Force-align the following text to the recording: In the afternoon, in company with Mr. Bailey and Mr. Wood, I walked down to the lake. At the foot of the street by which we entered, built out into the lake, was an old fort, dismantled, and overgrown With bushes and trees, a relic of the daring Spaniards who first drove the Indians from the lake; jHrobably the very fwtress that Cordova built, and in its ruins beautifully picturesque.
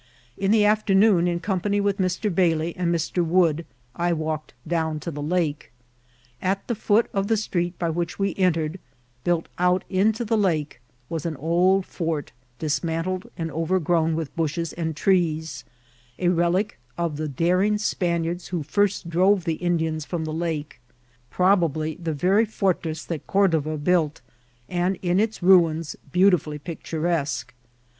In 0.35 0.49
the 0.49 0.65
afternoon, 0.65 1.27
in 1.27 1.39
company 1.39 1.79
with 1.79 1.99
Mr. 1.99 2.33
Bailey 2.33 2.75
and 2.75 2.91
Mr. 2.91 3.23
Wood, 3.23 3.67
I 3.95 4.13
walked 4.13 4.55
down 4.67 4.99
to 5.01 5.11
the 5.11 5.21
lake. 5.21 5.71
At 6.41 6.65
the 6.67 6.73
foot 6.73 7.05
of 7.13 7.27
the 7.27 7.37
street 7.37 7.77
by 7.77 7.91
which 7.91 8.17
we 8.17 8.33
entered, 8.35 8.79
built 9.23 9.47
out 9.59 9.83
into 9.91 10.25
the 10.25 10.39
lake, 10.39 10.81
was 11.07 11.27
an 11.27 11.35
old 11.37 11.85
fort, 11.85 12.31
dismantled, 12.57 13.29
and 13.37 13.51
overgrown 13.51 14.15
With 14.15 14.35
bushes 14.35 14.73
and 14.73 14.95
trees, 14.95 15.65
a 16.17 16.29
relic 16.29 16.79
of 16.97 17.17
the 17.17 17.27
daring 17.27 17.77
Spaniards 17.77 18.47
who 18.47 18.63
first 18.63 19.07
drove 19.07 19.43
the 19.43 19.57
Indians 19.61 20.03
from 20.03 20.25
the 20.25 20.33
lake; 20.33 20.81
jHrobably 21.31 22.03
the 22.03 22.13
very 22.13 22.47
fwtress 22.47 23.05
that 23.05 23.27
Cordova 23.27 23.77
built, 23.77 24.21
and 24.67 24.97
in 25.03 25.19
its 25.19 25.43
ruins 25.43 25.95
beautifully 26.11 26.57
picturesque. 26.57 27.53